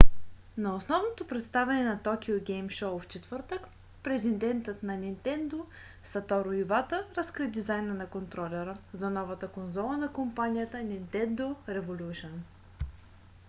на 0.57 0.73
основното 0.75 1.27
представяне 1.27 1.83
на 1.83 2.01
токио 2.03 2.39
гейм 2.45 2.69
шоу 2.69 2.99
в 2.99 3.07
четвъртък 3.07 3.67
президентът 4.03 4.83
на 4.83 4.97
нинтендо 4.97 5.65
сатору 6.03 6.51
ивата 6.53 7.05
разкри 7.17 7.47
дизайна 7.47 7.93
на 7.93 8.07
контролера 8.09 8.77
за 8.91 9.09
новата 9.09 9.47
конзола 9.51 9.97
на 9.97 10.13
компанията 10.13 10.83
нинтендо 10.83 11.55
революшън 11.69 12.43